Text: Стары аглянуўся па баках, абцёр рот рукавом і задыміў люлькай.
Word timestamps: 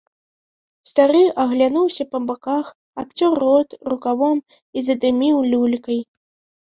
Стары 0.91 1.21
аглянуўся 1.43 2.03
па 2.15 2.21
баках, 2.31 2.65
абцёр 3.03 3.31
рот 3.43 3.69
рукавом 3.93 4.37
і 4.77 4.85
задыміў 4.89 5.37
люлькай. 5.53 5.99